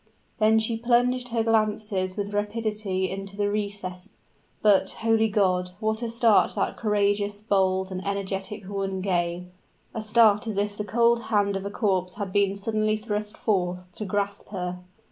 [0.39, 4.09] Then she plunged her glances with rapidity into the recess.
[4.63, 5.73] But, holy God!
[5.79, 9.45] what a start that courageous, bold, and energetic woman gave
[9.93, 13.81] a start as if the cold hand of a corpse had been suddenly thrust forth
[13.97, 14.79] to grasp her.